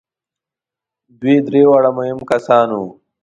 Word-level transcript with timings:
دوی 1.19 1.35
درې 1.47 1.61
واړه 1.69 1.91
مهم 1.97 2.19
کسان 2.31 2.67
وو. 2.77 2.87